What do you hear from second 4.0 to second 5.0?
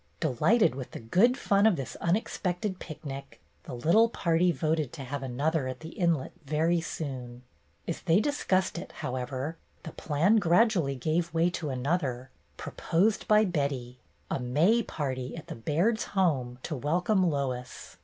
party voted